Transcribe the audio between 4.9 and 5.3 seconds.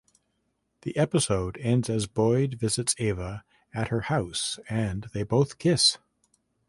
they